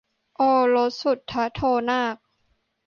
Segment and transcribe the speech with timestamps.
[0.35, 0.41] โอ
[0.75, 1.19] รสสุท
[1.55, 2.15] โธนาค